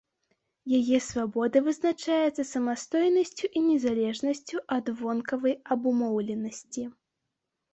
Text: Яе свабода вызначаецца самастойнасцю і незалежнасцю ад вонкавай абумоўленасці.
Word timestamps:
Яе 0.77 0.99
свабода 1.07 1.57
вызначаецца 1.67 2.45
самастойнасцю 2.53 3.45
і 3.61 3.63
незалежнасцю 3.67 4.57
ад 4.77 4.85
вонкавай 5.03 5.55
абумоўленасці. 5.77 6.83